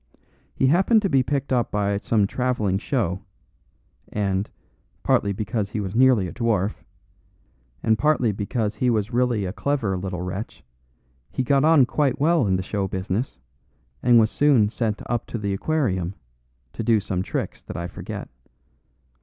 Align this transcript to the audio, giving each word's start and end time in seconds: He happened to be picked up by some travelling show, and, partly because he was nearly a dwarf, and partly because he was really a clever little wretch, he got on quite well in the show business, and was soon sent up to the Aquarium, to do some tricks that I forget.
He 0.55 0.65
happened 0.65 1.03
to 1.03 1.09
be 1.09 1.21
picked 1.21 1.53
up 1.53 1.69
by 1.69 1.99
some 1.99 2.25
travelling 2.25 2.79
show, 2.79 3.21
and, 4.11 4.49
partly 5.03 5.31
because 5.31 5.69
he 5.69 5.79
was 5.79 5.93
nearly 5.95 6.27
a 6.27 6.33
dwarf, 6.33 6.83
and 7.83 7.99
partly 7.99 8.31
because 8.31 8.73
he 8.73 8.89
was 8.89 9.13
really 9.13 9.45
a 9.45 9.53
clever 9.53 9.95
little 9.95 10.23
wretch, 10.23 10.63
he 11.31 11.43
got 11.43 11.63
on 11.63 11.85
quite 11.85 12.19
well 12.19 12.47
in 12.47 12.55
the 12.55 12.63
show 12.63 12.87
business, 12.87 13.37
and 14.01 14.19
was 14.19 14.31
soon 14.31 14.69
sent 14.69 15.03
up 15.05 15.27
to 15.27 15.37
the 15.37 15.53
Aquarium, 15.53 16.15
to 16.73 16.81
do 16.81 16.99
some 16.99 17.21
tricks 17.21 17.61
that 17.61 17.77
I 17.77 17.85
forget. 17.85 18.27